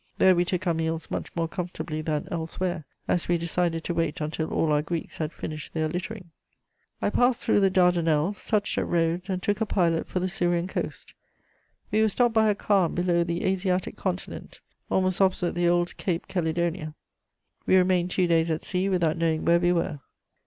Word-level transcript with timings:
There 0.17 0.35
we 0.35 0.45
took 0.45 0.65
our 0.65 0.73
meals 0.73 1.11
much 1.11 1.29
more 1.35 1.47
comfortably 1.47 2.01
than 2.01 2.27
elsewhere, 2.31 2.85
as 3.07 3.27
we 3.27 3.37
decided 3.37 3.83
to 3.83 3.93
wait 3.93 4.19
until 4.19 4.49
all 4.51 4.71
our 4.71 4.81
Greeks 4.81 5.19
had 5.19 5.31
finished 5.31 5.75
their 5.75 5.87
littering." 5.87 6.31
[Sidenote: 6.99 7.03
Mount 7.03 7.13
Carmel.] 7.13 7.25
I 7.27 7.27
passed 7.29 7.45
through 7.45 7.59
the 7.59 7.69
Dardanelles, 7.69 8.45
touched 8.47 8.77
at 8.79 8.87
Rhodes, 8.87 9.29
and 9.29 9.43
took 9.43 9.61
a 9.61 9.65
pilot 9.67 10.07
for 10.07 10.19
the 10.19 10.27
Syrian 10.27 10.65
coast. 10.65 11.13
We 11.91 12.01
were 12.01 12.09
stopped 12.09 12.33
by 12.33 12.49
a 12.49 12.55
calm 12.55 12.95
below 12.95 13.23
the 13.23 13.43
Asiatic 13.45 13.95
continent, 13.95 14.59
almost 14.89 15.21
opposite 15.21 15.53
the 15.53 15.69
old 15.69 15.95
Cape 15.97 16.27
Chelidonia. 16.27 16.95
We 17.67 17.77
remained 17.77 18.09
two 18.09 18.25
days 18.25 18.49
at 18.49 18.63
sea 18.63 18.89
without 18.89 19.17
knowing 19.17 19.45
where 19.45 19.59
we 19.59 19.71
were. 19.71 19.99